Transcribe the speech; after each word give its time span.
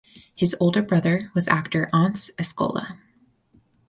His 0.35 0.55
older 0.59 0.81
brother 0.81 1.29
was 1.35 1.47
actor 1.47 1.87
Ants 1.93 2.31
Eskola. 2.39 2.97